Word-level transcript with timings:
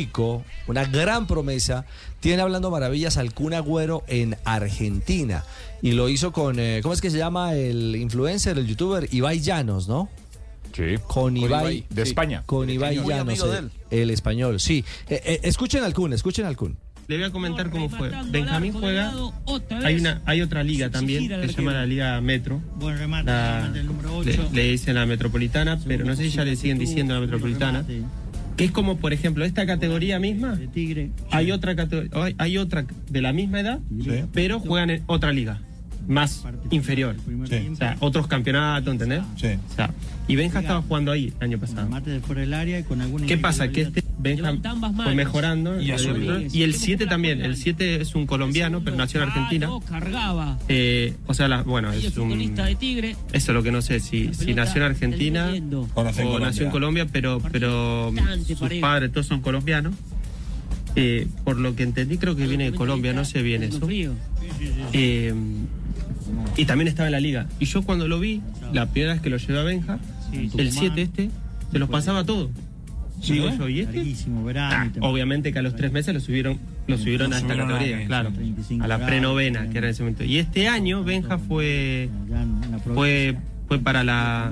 chico, 0.00 0.44
una 0.66 0.84
gran 0.86 1.26
promesa, 1.26 1.84
tiene 2.20 2.40
hablando 2.42 2.70
maravillas 2.70 3.16
al 3.18 3.34
Kun 3.34 3.52
Agüero 3.54 4.02
en 4.08 4.36
Argentina. 4.44 5.44
Y 5.82 5.92
lo 5.92 6.08
hizo 6.08 6.32
con, 6.32 6.58
eh, 6.58 6.80
¿cómo 6.82 6.94
es 6.94 7.00
que 7.00 7.10
se 7.10 7.18
llama 7.18 7.54
el 7.54 7.96
influencer, 7.96 8.58
el 8.58 8.66
youtuber? 8.66 9.08
Ibai 9.12 9.40
Llanos, 9.40 9.88
¿no? 9.88 10.08
Sí. 10.74 10.96
Con 11.06 11.36
Ibai. 11.36 11.60
Ibai, 11.78 11.86
de 11.90 12.02
España. 12.02 12.42
Con 12.46 12.70
Ibai 12.70 12.98
Muy 12.98 13.08
Llanos, 13.12 13.40
el, 13.42 13.70
el 13.90 14.10
español, 14.10 14.58
sí. 14.60 14.84
Eh, 15.08 15.20
eh, 15.24 15.40
escuchen 15.42 15.82
al 15.84 15.92
Kun, 15.92 16.12
escuchen 16.12 16.46
al 16.46 16.56
Kun. 16.56 16.76
Le 17.08 17.16
voy 17.16 17.26
a 17.26 17.30
comentar 17.32 17.70
cómo 17.70 17.88
fue. 17.90 18.10
Benjamín 18.30 18.72
juega. 18.72 19.12
Hay 19.84 19.96
una, 19.96 20.22
hay 20.26 20.42
otra 20.42 20.62
liga 20.62 20.90
también 20.90 21.28
que 21.28 21.48
se 21.48 21.54
llama 21.54 21.72
la 21.72 21.84
Liga 21.84 22.20
Metro. 22.20 22.62
La- 23.24 23.66
el 23.74 23.86
le, 23.88 24.32
8. 24.38 24.50
le 24.52 24.62
dicen 24.62 24.94
la 24.94 25.06
Metropolitana, 25.06 25.78
pero 25.84 26.04
no 26.04 26.14
sé 26.14 26.22
si 26.24 26.30
ya 26.30 26.44
le 26.44 26.54
siguen 26.54 26.78
diciendo 26.78 27.12
la 27.14 27.20
Metropolitana. 27.20 27.84
Que 28.60 28.66
es 28.66 28.72
como, 28.72 28.98
por 28.98 29.14
ejemplo, 29.14 29.46
esta 29.46 29.64
categoría 29.64 30.18
misma. 30.18 30.54
De 30.54 30.68
Tigre. 30.68 31.12
Hay 31.30 31.50
otra 31.50 31.74
categoría, 31.74 32.10
hay, 32.12 32.34
hay 32.36 32.58
otra 32.58 32.84
de 33.08 33.22
la 33.22 33.32
misma 33.32 33.60
edad, 33.60 33.80
pero 34.34 34.60
juegan 34.60 34.90
en 34.90 35.02
otra 35.06 35.32
liga 35.32 35.62
más 36.08 36.44
inferior. 36.70 37.16
O 37.72 37.76
sea, 37.76 37.96
otros 38.00 38.26
campeonatos, 38.26 38.92
¿entendés? 38.92 39.22
Sí. 39.36 39.48
O 39.70 39.74
sea, 39.74 39.90
y 40.28 40.36
Benja 40.36 40.60
estaba 40.60 40.82
jugando 40.82 41.12
ahí 41.12 41.32
el 41.38 41.44
año 41.44 41.58
pasado. 41.58 41.82
Remate 41.84 42.10
de 42.10 42.20
fuera 42.20 42.40
del 42.42 42.54
área 42.54 42.78
y 42.78 42.82
con 42.84 43.00
alguna 43.00 43.26
¿Qué 43.26 43.36
pasa? 43.36 43.68
Que 43.68 43.82
este 43.82 44.04
Benja 44.18 44.52
fue 45.04 45.14
mejorando 45.14 45.80
Y 45.80 46.62
el 46.62 46.74
7 46.74 47.06
también. 47.06 47.40
El 47.42 47.56
7 47.56 48.00
es 48.00 48.14
un 48.14 48.26
colombiano, 48.26 48.82
pero 48.84 48.96
nació 48.96 49.22
en 49.22 49.28
Argentina. 49.28 49.68
cargaba. 49.88 50.58
Eh, 50.68 51.14
o 51.26 51.34
sea, 51.34 51.48
la- 51.48 51.62
bueno, 51.62 51.92
es 51.92 52.16
un. 52.16 52.54
de 52.54 52.74
Tigre. 52.76 53.16
Eso 53.32 53.52
es 53.52 53.54
lo 53.54 53.62
que 53.62 53.72
no 53.72 53.82
sé, 53.82 54.00
si, 54.00 54.32
si 54.34 54.54
nació 54.54 54.82
en 54.82 54.90
Argentina 54.90 55.52
O 55.94 56.04
nació 56.04 56.22
en 56.22 56.28
o 56.28 56.38
nació 56.38 56.66
en 56.66 56.70
Colombia, 56.70 57.06
pero, 57.10 57.40
pero 57.52 58.12
sus 58.46 58.68
padres 58.80 59.12
todos 59.12 59.26
son 59.26 59.40
colombianos. 59.40 59.94
Eh, 60.96 61.28
por 61.44 61.56
lo 61.56 61.76
que 61.76 61.84
entendí, 61.84 62.18
creo 62.18 62.34
que 62.34 62.46
viene 62.46 62.70
de 62.70 62.76
Colombia, 62.76 63.12
no 63.12 63.24
sé 63.24 63.42
bien 63.42 63.62
eso. 63.62 63.80
Eh, 64.92 65.32
y 66.56 66.64
también 66.64 66.88
estaba 66.88 67.06
en 67.08 67.12
la 67.12 67.20
liga. 67.20 67.46
Y 67.58 67.64
yo 67.66 67.82
cuando 67.82 68.08
lo 68.08 68.18
vi, 68.20 68.42
la 68.72 68.86
primera 68.86 69.12
vez 69.14 69.22
que 69.22 69.30
lo 69.30 69.36
llevé 69.36 69.58
a 69.58 69.62
Benja, 69.62 69.98
el 70.32 70.72
7 70.72 71.02
este, 71.02 71.30
se 71.72 71.78
los 71.78 71.88
pasaba 71.88 72.24
todo. 72.24 72.50
Sí, 73.20 73.34
Digo 73.34 73.50
yo, 73.50 73.68
¿y 73.68 73.80
este? 73.80 74.02
Ah, 74.56 74.88
obviamente 75.00 75.52
que 75.52 75.58
a 75.58 75.62
los 75.62 75.76
tres 75.76 75.92
meses 75.92 76.14
lo 76.14 76.20
subieron, 76.20 76.58
lo 76.86 76.96
subieron 76.96 77.34
a 77.34 77.36
esta 77.38 77.54
categoría, 77.54 77.98
la- 77.98 78.06
claro, 78.06 78.32
35 78.32 78.82
a 78.82 78.88
la 78.88 79.04
prenovena, 79.06 79.68
que 79.68 79.76
era 79.76 79.88
en 79.88 79.92
ese 79.92 80.02
momento. 80.02 80.24
Y 80.24 80.38
este 80.38 80.68
año 80.68 81.04
Benja 81.04 81.36
fue, 81.36 82.08
fue, 82.94 83.36
fue 83.68 83.78
para 83.78 84.04
la, 84.04 84.50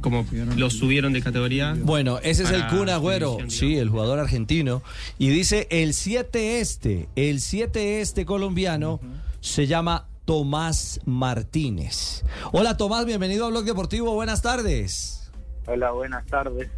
como 0.00 0.26
lo 0.56 0.68
subieron 0.68 1.12
de 1.12 1.22
categoría. 1.22 1.76
Bueno, 1.80 2.18
ese 2.24 2.42
es 2.42 2.50
el 2.50 2.66
Kun 2.66 2.88
Agüero, 2.88 3.38
sí, 3.46 3.76
el 3.76 3.88
jugador 3.88 4.18
argentino. 4.18 4.82
Y 5.20 5.28
dice, 5.28 5.68
el 5.70 5.94
7 5.94 6.58
este, 6.60 7.08
el 7.14 7.40
7 7.40 8.00
este 8.00 8.24
colombiano 8.24 9.00
se 9.40 9.68
llama 9.68 10.07
Tomás 10.32 11.00
Martínez. 11.06 12.22
Hola 12.52 12.76
Tomás, 12.76 13.06
bienvenido 13.06 13.46
a 13.46 13.48
Blog 13.48 13.64
Deportivo, 13.64 14.12
buenas 14.12 14.42
tardes. 14.42 15.32
Hola, 15.64 15.90
buenas 15.92 16.26
tardes. 16.26 16.68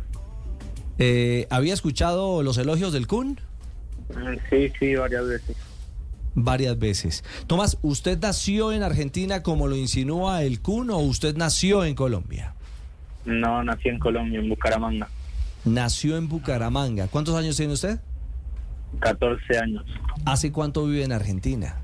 Eh, 0.99 1.49
¿Había 1.51 1.75
escuchado 1.75 2.45
los 2.45 2.59
elogios 2.59 2.93
del 2.93 3.09
Kun? 3.09 3.41
Mm, 4.11 4.37
Sí, 4.49 4.73
sí, 4.79 4.95
varias 4.95 5.27
veces. 5.27 5.57
Varias 6.37 6.79
veces. 6.79 7.25
Tomás, 7.49 7.77
¿usted 7.83 8.21
nació 8.23 8.71
en 8.71 8.85
Argentina 8.85 9.43
como 9.43 9.67
lo 9.67 9.75
insinúa 9.75 10.45
el 10.45 10.61
Kun 10.63 10.89
o 10.91 10.99
usted 10.99 11.37
nació 11.37 11.85
en 11.85 11.97
Colombia? 11.97 12.55
No, 13.25 13.65
nací 13.65 13.89
en 13.89 13.99
Colombia, 13.99 14.39
en 14.39 14.49
Bucaramanga. 14.49 15.09
Nació 15.65 16.17
en 16.19 16.29
Bucaramanga. 16.29 17.09
¿Cuántos 17.09 17.35
años 17.35 17.57
tiene 17.57 17.73
usted? 17.73 17.99
14 19.01 19.59
años. 19.59 19.85
¿Hace 20.25 20.53
cuánto 20.53 20.87
vive 20.87 21.03
en 21.03 21.11
Argentina? 21.11 21.83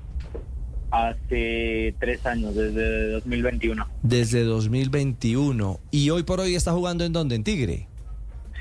Hace 0.97 1.95
tres 2.01 2.25
años, 2.25 2.55
desde 2.55 3.11
2021. 3.11 3.87
Desde 4.03 4.45
2021. 4.45 5.79
¿Y 5.91 6.09
hoy 6.09 6.23
por 6.23 6.41
hoy 6.41 6.55
está 6.55 6.73
jugando 6.73 7.05
en 7.05 7.13
dónde? 7.13 7.35
¿En 7.35 7.45
Tigre? 7.45 7.87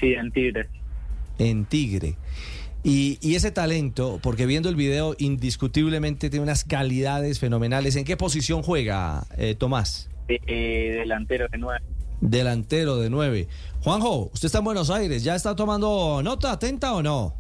Sí, 0.02 0.14
en 0.14 0.32
Tigres. 0.32 0.68
En 1.40 1.64
Tigre. 1.64 2.18
Y, 2.84 3.20
y 3.22 3.36
ese 3.36 3.52
talento, 3.52 4.20
porque 4.22 4.46
viendo 4.46 4.68
el 4.68 4.76
video, 4.76 5.16
indiscutiblemente 5.18 6.30
tiene 6.30 6.44
unas 6.44 6.66
calidades 6.66 7.40
fenomenales. 7.40 7.96
¿En 7.96 8.04
qué 8.04 8.18
posición 8.18 8.64
juega 8.64 9.26
eh, 9.38 9.56
Tomás? 9.56 10.10
Eh, 10.28 10.42
eh, 10.46 10.96
delantero 11.00 11.48
de 11.50 11.58
nueve. 11.58 11.86
Delantero 12.20 12.98
de 12.98 13.10
nueve. 13.10 13.48
Juanjo, 13.82 14.30
usted 14.34 14.48
está 14.48 14.58
en 14.58 14.66
Buenos 14.66 14.90
Aires. 14.90 15.24
¿Ya 15.24 15.36
está 15.36 15.56
tomando 15.56 16.22
nota 16.22 16.52
atenta 16.52 16.96
o 16.96 17.02
no? 17.02 17.34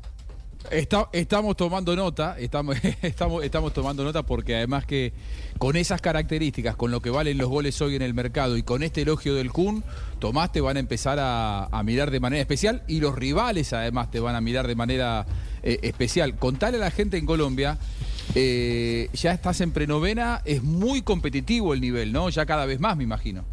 Está- 0.71 1.09
estamos 1.13 1.55
tomando 1.55 1.95
nota, 1.95 2.37
estamos, 2.39 2.77
estamos, 3.01 3.43
estamos 3.43 3.73
tomando 3.73 4.03
nota 4.03 4.23
porque 4.23 4.55
además 4.55 4.85
que 4.85 5.13
con 5.57 5.75
esas 5.75 6.01
características, 6.01 6.75
con 6.75 6.91
lo 6.91 7.01
que 7.01 7.09
valen 7.09 7.37
los 7.37 7.49
goles 7.49 7.79
hoy 7.81 7.95
en 7.95 8.01
el 8.01 8.13
mercado 8.13 8.57
y 8.57 8.63
con 8.63 8.83
este 8.83 9.01
elogio 9.01 9.35
del 9.35 9.51
Kun, 9.51 9.83
Tomás 10.19 10.51
te 10.51 10.61
van 10.61 10.77
a 10.77 10.79
empezar 10.79 11.17
a, 11.19 11.69
mirar 11.83 12.09
de 12.11 12.19
manera 12.19 12.41
especial 12.41 12.83
y 12.87 12.99
los 12.99 13.15
rivales 13.15 13.73
además 13.73 14.09
te 14.09 14.19
van 14.19 14.35
a 14.35 14.41
mirar 14.41 14.67
de 14.67 14.75
manera 14.75 15.25
eh, 15.61 15.79
especial. 15.83 16.35
Contale 16.35 16.77
a 16.77 16.79
la 16.79 16.91
gente 16.91 17.17
en 17.17 17.25
Colombia, 17.25 17.77
eh, 18.33 19.09
ya 19.13 19.31
estás 19.31 19.61
en 19.61 19.71
prenovena, 19.71 20.41
es 20.45 20.63
muy 20.63 21.01
competitivo 21.01 21.73
el 21.73 21.81
nivel, 21.81 22.11
¿no? 22.11 22.29
Ya 22.29 22.45
cada 22.45 22.65
vez 22.65 22.79
más, 22.79 22.97
me 22.97 23.03
imagino. 23.03 23.43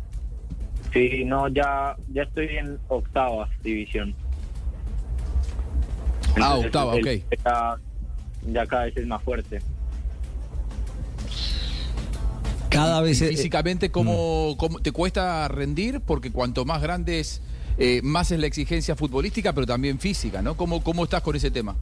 Sí, 0.93 1.25
no, 1.25 1.49
ya, 1.49 1.97
ya 2.13 2.23
estoy 2.23 2.49
en 2.57 2.79
octava 2.89 3.49
división. 3.63 4.15
Ah, 6.41 6.57
octava, 6.57 6.95
el- 6.97 7.01
ok. 7.01 7.25
Ya, 7.45 7.77
ya 8.53 8.67
cada 8.67 8.85
vez 8.85 8.97
es 8.97 9.07
más 9.07 9.23
fuerte. 9.23 9.61
Cada 12.69 13.01
vez... 13.03 13.21
eh, 13.21 13.29
físicamente, 13.29 13.91
¿cómo, 13.91 14.57
cómo 14.57 14.81
te 14.81 14.93
cuesta 14.93 15.47
rendir? 15.49 16.01
Porque 16.01 16.33
cuanto 16.33 16.65
más 16.65 16.81
grande 16.81 17.21
es, 17.21 17.43
eh, 17.77 18.01
más 18.03 18.31
es 18.31 18.41
la 18.41 18.47
exigencia 18.47 18.97
futbolística, 18.97 19.53
pero 19.53 19.67
también 19.67 19.99
física, 19.99 20.41
¿no? 20.41 20.57
¿Cómo, 20.57 20.83
cómo 20.83 21.05
estás 21.05 21.21
con 21.23 21.37
ese 21.37 21.51
tema? 21.51 21.77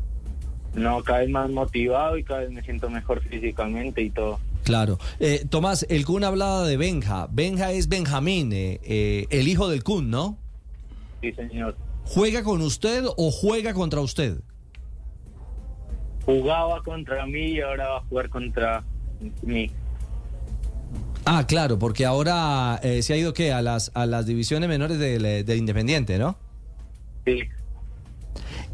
No, 0.75 1.03
cada 1.03 1.21
vez 1.21 1.31
más 1.31 1.49
motivado 1.50 2.16
y 2.19 2.25
cada 2.25 2.41
vez 2.41 2.50
me 2.50 2.62
siento 2.62 2.91
mejor 2.91 3.21
físicamente 3.22 4.03
y 4.03 4.10
todo. 4.10 4.41
Claro. 4.65 4.99
Eh, 5.21 5.44
Tomás, 5.49 5.87
el 5.89 6.05
Kun 6.05 6.22
hablaba 6.25 6.66
de 6.66 6.77
Benja. 6.77 7.28
Benja 7.31 7.72
es 7.72 7.89
Benjamín, 7.89 8.53
eh, 8.53 8.81
eh, 8.84 9.27
el 9.31 9.49
hijo 9.49 9.69
del 9.69 9.83
Kun, 9.84 10.10
¿no? 10.10 10.39
Sí, 11.21 11.33
señor. 11.33 11.77
¿Juega 12.12 12.43
con 12.43 12.60
usted 12.60 13.04
o 13.06 13.31
juega 13.31 13.72
contra 13.72 14.00
usted? 14.00 14.41
Jugaba 16.26 16.82
contra 16.82 17.25
mí 17.25 17.53
y 17.53 17.60
ahora 17.60 17.88
va 17.88 17.97
a 17.98 18.00
jugar 18.00 18.28
contra 18.28 18.82
mí. 19.43 19.71
Ah, 21.25 21.47
claro, 21.47 21.78
porque 21.78 22.04
ahora 22.04 22.81
eh, 22.82 23.03
se 23.03 23.12
ha 23.12 23.16
ido 23.16 23.32
¿qué? 23.32 23.53
a 23.53 23.62
las 23.62 23.93
a 23.94 24.06
las 24.06 24.26
divisiones 24.26 24.69
menores 24.69 24.98
del, 24.98 25.25
eh, 25.25 25.44
del 25.44 25.59
Independiente, 25.59 26.18
¿no? 26.18 26.36
Sí. 27.24 27.42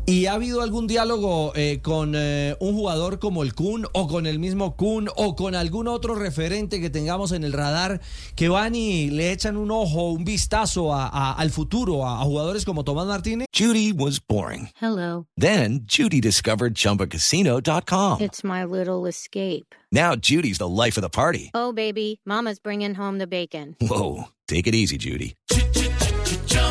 ¿Y 0.09 0.27
ha 0.27 0.35
habido 0.35 0.63
algún 0.63 0.87
diálogo 0.87 1.53
eh, 1.57 1.81
con 1.83 2.13
eh, 2.17 2.55
un 2.61 2.75
jugador 2.75 3.19
como 3.19 3.43
el 3.43 3.55
Kun 3.55 3.87
o 3.93 4.07
con 4.07 4.27
el 4.27 4.39
mismo 4.39 4.77
Kun 4.77 5.09
o 5.17 5.35
con 5.35 5.57
algún 5.57 5.89
otro 5.89 6.15
referente 6.15 6.81
que 6.81 6.91
tengamos 6.91 7.33
en 7.33 7.43
el 7.43 7.53
radar 7.53 8.01
que 8.37 8.49
van 8.49 8.77
y 8.77 9.11
le 9.11 9.33
echan 9.33 9.57
un 9.57 9.73
ojo, 9.73 10.13
un 10.13 10.25
vistazo 10.25 10.95
a- 10.95 11.09
a- 11.09 11.33
al 11.33 11.51
futuro 11.51 12.07
a, 12.07 12.21
a 12.23 12.25
jugadores 12.25 12.65
como 12.65 12.85
Tomás 12.85 13.07
Martínez? 13.09 13.47
Judy 13.53 13.93
was 13.93 14.21
boring. 14.25 14.69
Hello. 14.81 15.27
Then 15.37 15.81
Judy 15.89 16.21
discovered 16.21 16.75
ChumbaCasino.com. 16.75 18.21
It's 18.21 18.45
my 18.45 18.65
little 18.65 19.07
escape. 19.09 19.75
Now 19.91 20.15
Judy's 20.15 20.59
the 20.59 20.69
life 20.69 20.97
of 20.97 21.03
the 21.03 21.11
party. 21.11 21.51
Oh, 21.53 21.73
baby, 21.73 22.21
Mama's 22.25 22.61
bringing 22.61 22.95
home 22.95 23.19
the 23.19 23.27
bacon. 23.27 23.75
Whoa, 23.81 24.29
take 24.47 24.69
it 24.69 24.75
easy, 24.75 24.99
Judy. 24.99 25.35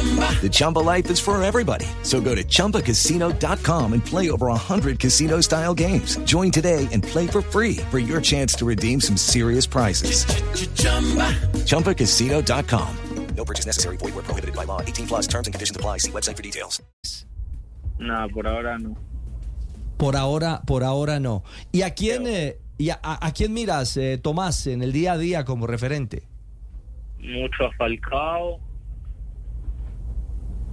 The 0.06 0.50
Chumba 0.52 0.80
life 0.80 1.10
is 1.10 1.20
for 1.22 1.42
everybody. 1.42 1.86
So 2.04 2.20
go 2.22 2.36
to 2.36 2.44
ChumbaCasino.com 2.44 3.94
and 3.94 4.04
play 4.06 4.30
over 4.30 4.48
100 4.48 5.00
casino 5.00 5.42
style 5.42 5.74
games. 5.74 6.18
Join 6.26 6.52
today 6.52 6.88
and 6.92 7.02
play 7.02 7.26
for 7.28 7.42
free 7.42 7.78
for 7.90 7.98
your 7.98 8.22
chance 8.22 8.54
to 8.56 8.66
redeem 8.66 9.00
some 9.02 9.18
serious 9.18 9.66
prizes. 9.66 10.26
ChumbaCasino.com. 11.66 12.88
No 13.38 13.44
purchase 13.46 13.66
necessary. 13.66 13.98
Void 13.98 14.16
where 14.16 14.24
prohibited 14.24 14.56
by 14.56 14.66
law. 14.66 14.82
18 14.82 15.08
plus 15.08 15.28
terms 15.28 15.48
and 15.48 15.54
conditions 15.54 15.76
apply. 15.78 15.98
See 16.00 16.12
website 16.12 16.36
for 16.38 16.44
details. 16.44 16.82
No, 18.00 18.28
por 18.34 18.48
ahora 18.48 18.78
no. 18.78 18.96
Por 19.98 20.16
ahora, 20.16 20.62
por 20.68 20.84
ahora 20.84 21.20
no. 21.22 21.44
¿Y 21.74 21.82
a 21.84 21.92
quién, 21.92 22.28
eh, 22.28 22.58
y 22.78 22.90
a, 22.90 23.00
a- 23.02 23.26
a 23.28 23.32
quién 23.32 23.54
miras, 23.54 23.96
eh, 23.98 24.18
Tomás, 24.22 24.68
en 24.68 24.82
el 24.84 24.92
día 24.92 25.14
a 25.14 25.18
día 25.18 25.46
como 25.46 25.68
referente? 25.68 26.24
Mucho 27.20 27.66
a 27.66 27.72
Falcao. 27.78 28.60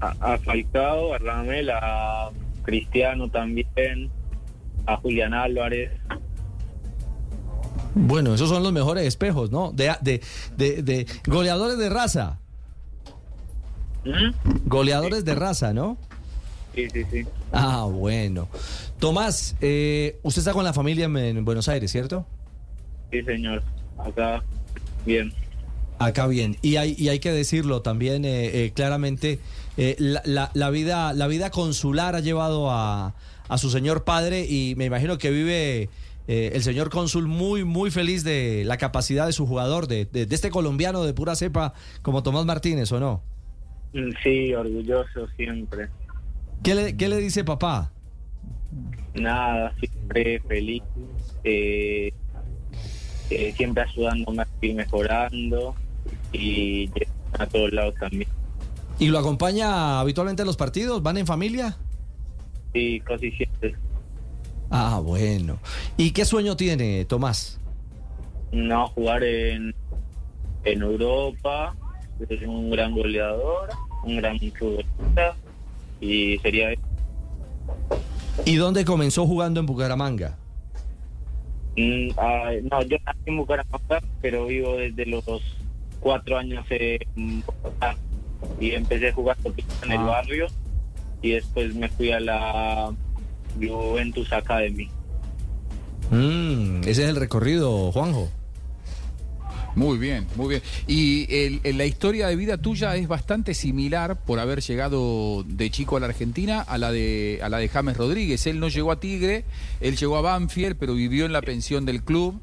A, 0.02 0.34
a 0.34 0.38
Falcao, 0.38 1.14
a 1.14 1.18
Ramel, 1.18 1.70
a 1.70 2.30
Cristiano 2.64 3.30
también. 3.30 4.10
A 4.84 4.96
Julián 4.96 5.32
Álvarez. 5.32 5.92
Bueno, 7.94 8.34
esos 8.34 8.48
son 8.48 8.62
los 8.62 8.72
mejores 8.72 9.06
espejos, 9.06 9.50
¿no? 9.50 9.70
De, 9.70 9.94
de, 10.00 10.20
de, 10.56 10.82
de 10.82 11.06
goleadores 11.26 11.78
de 11.78 11.88
raza. 11.88 12.40
¿Mm? 14.04 14.66
Goleadores 14.66 15.24
de 15.24 15.34
raza, 15.36 15.72
¿no? 15.72 15.96
Sí, 16.74 16.88
sí, 16.90 17.04
sí. 17.10 17.24
Ah, 17.52 17.86
bueno. 17.88 18.48
Tomás, 18.98 19.56
eh, 19.60 20.18
usted 20.22 20.40
está 20.40 20.52
con 20.52 20.64
la 20.64 20.72
familia 20.72 21.04
en, 21.04 21.16
en 21.16 21.44
Buenos 21.44 21.68
Aires, 21.68 21.92
¿cierto? 21.92 22.26
Sí, 23.12 23.22
señor. 23.22 23.62
Acá, 23.98 24.42
bien. 25.06 25.32
Acá 25.98 26.26
bien. 26.26 26.56
Y 26.62 26.76
hay, 26.76 26.96
y 26.98 27.10
hay 27.10 27.20
que 27.20 27.30
decirlo 27.30 27.82
también 27.82 28.24
eh, 28.24 28.64
eh, 28.64 28.72
claramente, 28.74 29.38
eh, 29.76 29.96
la, 29.98 30.22
la- 30.24 30.50
la 30.54 30.70
vida, 30.70 31.12
la 31.12 31.26
vida 31.26 31.50
consular 31.50 32.14
ha 32.16 32.20
llevado 32.20 32.70
a, 32.70 33.14
a 33.48 33.58
su 33.58 33.70
señor 33.70 34.04
padre 34.04 34.46
y 34.48 34.74
me 34.76 34.84
imagino 34.86 35.18
que 35.18 35.30
vive 35.30 35.88
eh, 36.28 36.50
el 36.54 36.62
señor 36.62 36.90
cónsul 36.90 37.26
muy, 37.26 37.64
muy 37.64 37.90
feliz 37.90 38.22
de 38.24 38.64
la 38.64 38.76
capacidad 38.76 39.26
de 39.26 39.32
su 39.32 39.46
jugador, 39.46 39.86
de, 39.88 40.04
de- 40.06 40.26
de 40.26 40.34
este 40.34 40.50
colombiano 40.50 41.02
de 41.04 41.14
pura 41.14 41.34
cepa 41.36 41.74
como 42.02 42.22
Tomás 42.22 42.44
Martínez, 42.44 42.90
¿o 42.92 43.00
no? 43.00 43.22
Mm, 43.92 44.10
Sí, 44.22 44.54
orgulloso 44.54 45.26
siempre. 45.36 45.88
¿Qué 46.62 46.74
le, 46.74 46.96
qué 46.96 47.08
le 47.08 47.16
dice 47.18 47.42
papá? 47.44 47.90
Nada, 49.14 49.74
siempre 49.78 50.40
feliz. 50.48 50.82
eh, 51.44 52.12
eh, 53.30 53.52
siempre 53.56 53.82
ayudándome 53.82 54.42
a 54.42 54.48
ir 54.60 54.74
mejorando 54.74 55.74
y 56.32 56.88
a 57.38 57.46
todos 57.46 57.72
lados 57.72 57.94
también. 57.98 58.28
¿Y 58.98 59.08
lo 59.08 59.18
acompaña 59.18 60.00
habitualmente 60.00 60.42
a 60.42 60.44
los 60.44 60.56
partidos? 60.56 61.02
¿Van 61.02 61.16
en 61.16 61.26
familia? 61.26 61.76
Sí, 62.72 63.00
casi 63.04 63.30
siempre. 63.32 63.74
Ah, 64.70 65.00
bueno. 65.02 65.58
¿Y 65.96 66.12
qué 66.12 66.24
sueño 66.24 66.56
tiene 66.56 67.04
Tomás? 67.04 67.60
No 68.52 68.88
jugar 68.88 69.24
en, 69.24 69.74
en 70.64 70.82
Europa, 70.82 71.74
ser 72.26 72.48
un 72.48 72.70
gran 72.70 72.92
goleador, 72.92 73.70
un 74.04 74.16
gran 74.16 74.38
futbolista 74.38 75.34
y 76.00 76.38
sería 76.38 76.70
¿Y 78.44 78.56
dónde 78.56 78.84
comenzó 78.84 79.26
jugando 79.26 79.60
en 79.60 79.66
Bucaramanga? 79.66 80.36
Mm, 81.76 82.08
ah, 82.16 82.50
no, 82.70 82.82
yo 82.82 82.96
nací 83.04 83.20
en 83.26 83.36
Bucaramanga, 83.36 84.02
pero 84.20 84.46
vivo 84.46 84.76
desde 84.76 85.06
los 85.06 85.24
cuatro 86.00 86.38
años 86.38 86.64
en 86.70 87.42
Bogotá 87.42 87.96
y 88.62 88.72
empecé 88.74 89.12
jugando 89.12 89.52
en 89.82 89.92
el 89.92 89.98
Ah. 89.98 90.02
barrio 90.04 90.46
y 91.20 91.32
después 91.32 91.74
me 91.74 91.88
fui 91.88 92.12
a 92.12 92.20
la 92.20 92.92
Juventus 93.60 94.32
Academy. 94.32 94.88
Mm, 96.10 96.80
ese 96.82 96.90
es 97.04 97.08
el 97.08 97.16
recorrido, 97.16 97.90
Juanjo. 97.92 98.28
Muy 99.74 99.96
bien, 99.96 100.26
muy 100.36 100.48
bien. 100.50 100.62
Y 100.86 101.26
el- 101.34 101.60
el- 101.64 101.78
la 101.78 101.86
historia 101.86 102.26
de 102.28 102.36
vida 102.36 102.58
tuya 102.58 102.94
es 102.96 103.08
bastante 103.08 103.54
similar 103.54 104.22
por 104.22 104.38
haber 104.38 104.60
llegado 104.60 105.44
de 105.46 105.70
chico 105.70 105.96
a 105.96 106.00
la 106.00 106.06
Argentina 106.06 106.60
a 106.60 106.76
la 106.76 106.92
de 106.92 107.40
a 107.42 107.48
la 107.48 107.56
de 107.56 107.68
James 107.68 107.96
Rodríguez. 107.96 108.46
Él 108.46 108.60
no 108.60 108.68
llegó 108.68 108.92
a 108.92 109.00
Tigre, 109.00 109.44
él 109.80 109.96
llegó 109.96 110.18
a 110.18 110.20
Banfield, 110.20 110.76
pero 110.78 110.92
vivió 110.94 111.24
en 111.24 111.32
la 111.32 111.40
pensión 111.40 111.86
del 111.86 112.02
club. 112.02 112.38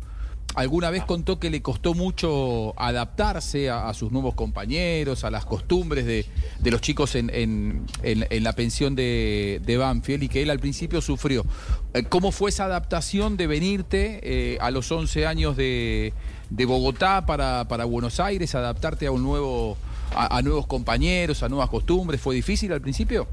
Alguna 0.59 0.89
vez 0.89 1.05
contó 1.05 1.39
que 1.39 1.49
le 1.49 1.61
costó 1.61 1.93
mucho 1.93 2.73
adaptarse 2.77 3.69
a, 3.69 3.87
a 3.87 3.93
sus 3.93 4.11
nuevos 4.11 4.35
compañeros, 4.35 5.23
a 5.23 5.31
las 5.31 5.45
costumbres 5.45 6.05
de, 6.05 6.25
de 6.59 6.71
los 6.71 6.81
chicos 6.81 7.15
en, 7.15 7.29
en- 7.33 7.85
en- 8.03 8.27
en 8.29 8.43
la 8.43 8.51
pensión 8.53 8.93
de, 8.93 9.61
de 9.65 9.77
Banfield 9.77 10.23
y 10.23 10.27
que 10.27 10.41
él 10.41 10.49
al 10.49 10.59
principio 10.59 10.99
sufrió. 10.99 11.45
Eh, 11.93 12.03
¿Cómo 12.09 12.33
fue 12.33 12.49
esa 12.49 12.65
adaptación 12.65 13.37
de 13.37 13.47
venirte 13.47 14.19
eh, 14.21 14.57
a 14.59 14.69
los 14.69 14.91
11 14.91 15.25
años 15.25 15.55
de, 15.55 16.11
de 16.49 16.65
Bogotá 16.65 17.25
para, 17.25 17.65
para 17.69 17.85
Buenos 17.85 18.19
Aires, 18.19 18.53
adaptarte 18.53 19.07
a 19.07 19.11
un 19.11 19.23
nuevo 19.23 19.77
a, 20.13 20.37
a 20.37 20.41
nuevos 20.41 20.67
compañeros, 20.67 21.41
a 21.41 21.47
nuevas 21.47 21.69
costumbres? 21.69 22.19
¿Fue 22.19 22.35
difícil 22.35 22.73
al 22.73 22.81
principio? 22.81 23.29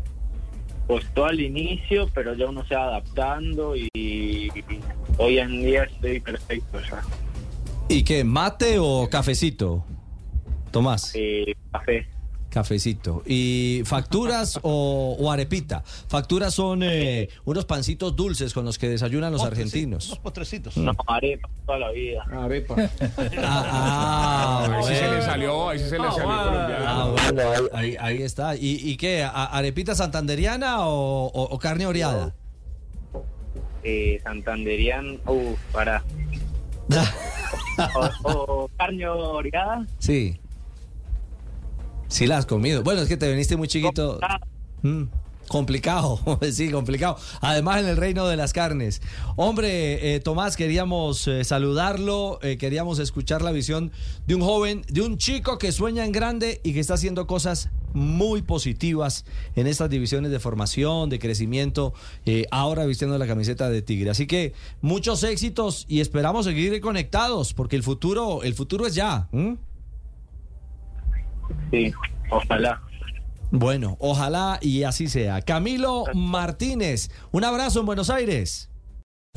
Costó 0.86 1.24
al 1.24 1.40
inicio, 1.40 2.08
pero 2.14 2.34
ya 2.34 2.46
uno 2.46 2.64
se 2.68 2.76
va 2.76 2.84
adaptando 2.84 3.74
y, 3.74 3.88
y 3.92 4.50
hoy 5.18 5.38
en 5.38 5.62
día 5.62 5.84
estoy 5.84 6.20
perfecto 6.20 6.78
ya. 6.80 7.02
¿Y 7.88 8.02
qué? 8.04 8.24
¿Mate 8.24 8.78
o 8.80 9.08
cafecito? 9.10 9.84
Tomás, 10.70 11.12
Eh, 11.14 11.54
café. 11.72 12.06
cafecito. 12.50 13.22
¿Y 13.24 13.82
facturas 13.84 14.58
o, 14.62 15.16
o 15.18 15.30
arepita? 15.30 15.82
Facturas 16.08 16.52
son 16.54 16.82
eh, 16.82 17.28
unos 17.44 17.64
pancitos 17.64 18.16
dulces 18.16 18.52
con 18.52 18.64
los 18.64 18.76
que 18.78 18.88
desayunan 18.88 19.32
los 19.32 19.42
argentinos. 19.44 20.18
postrecitos. 20.22 20.76
No, 20.76 20.92
arepa 21.06 21.48
toda 21.64 21.78
la 21.78 21.90
vida. 21.92 22.24
Ah, 22.32 22.46
ah, 23.46 24.68
Ahí 24.78 24.82
sí 24.84 24.94
se 24.94 25.02
le 25.02 25.08
bueno. 25.08 25.22
salió, 25.24 25.68
ahí 25.68 25.78
sí 25.78 25.84
se 25.88 25.98
le 25.98 26.10
salió 26.10 26.24
colombiano. 26.24 26.84
Ah, 26.86 27.14
bueno, 27.32 27.42
ahí, 28.00 28.22
está. 28.22 28.56
¿Y, 28.56 28.80
y 28.82 28.96
qué? 28.96 29.22
¿A- 29.22 29.44
¿Arepita 29.46 29.94
santanderiana 29.94 30.86
o, 30.86 31.26
o- 31.26 31.42
o 31.54 31.58
carne 31.58 31.86
oreada? 31.86 32.34
Eh, 33.88 34.20
Santanderian, 34.24 35.20
uh, 35.26 35.54
para. 35.72 36.02
O, 37.94 38.32
o 38.32 38.70
carne 38.76 39.06
oreada. 39.06 39.86
Sí. 39.98 40.40
Sí 42.08 42.26
la 42.26 42.38
has 42.38 42.46
comido. 42.46 42.82
Bueno, 42.82 43.02
es 43.02 43.08
que 43.08 43.16
te 43.16 43.30
viniste 43.30 43.56
muy 43.56 43.68
chiquito. 43.68 44.18
Mm, 44.82 45.02
complicado, 45.46 46.18
sí, 46.52 46.70
complicado. 46.70 47.16
Además 47.40 47.82
en 47.82 47.88
el 47.88 47.96
reino 47.96 48.26
de 48.26 48.36
las 48.36 48.52
carnes. 48.52 49.02
Hombre, 49.36 50.14
eh, 50.14 50.20
Tomás, 50.20 50.56
queríamos 50.56 51.28
eh, 51.28 51.44
saludarlo, 51.44 52.38
eh, 52.42 52.56
queríamos 52.56 52.98
escuchar 52.98 53.42
la 53.42 53.52
visión 53.52 53.92
de 54.26 54.34
un 54.34 54.40
joven, 54.40 54.82
de 54.88 55.02
un 55.02 55.18
chico 55.18 55.58
que 55.58 55.72
sueña 55.72 56.04
en 56.04 56.12
grande 56.12 56.60
y 56.64 56.72
que 56.72 56.80
está 56.80 56.94
haciendo 56.94 57.26
cosas 57.26 57.68
muy 57.96 58.42
positivas 58.42 59.24
en 59.56 59.66
estas 59.66 59.90
divisiones 59.90 60.30
de 60.30 60.38
formación, 60.38 61.08
de 61.08 61.18
crecimiento, 61.18 61.94
eh, 62.26 62.46
ahora 62.50 62.84
vistiendo 62.84 63.16
la 63.18 63.26
camiseta 63.26 63.70
de 63.70 63.82
Tigre. 63.82 64.10
Así 64.10 64.26
que 64.26 64.52
muchos 64.82 65.24
éxitos 65.24 65.86
y 65.88 66.00
esperamos 66.00 66.44
seguir 66.44 66.78
conectados 66.80 67.54
porque 67.54 67.76
el 67.76 67.82
futuro, 67.82 68.42
el 68.42 68.54
futuro 68.54 68.86
es 68.86 68.94
ya. 68.94 69.28
Sí, 71.70 71.92
ojalá. 72.30 72.82
Bueno, 73.50 73.96
ojalá 74.00 74.58
y 74.60 74.82
así 74.82 75.08
sea. 75.08 75.40
Camilo 75.40 76.04
Martínez, 76.14 77.10
un 77.32 77.44
abrazo 77.44 77.80
en 77.80 77.86
Buenos 77.86 78.10
Aires. 78.10 78.68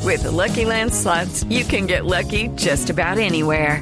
With 0.03 0.23
the 0.23 0.31
Lucky 0.31 0.65
Land 0.65 0.93
slots, 0.93 1.43
you 1.49 1.63
can 1.65 1.85
get 1.85 2.05
lucky 2.05 2.49
just 2.55 2.89
about 2.89 3.17
anywhere. 3.17 3.81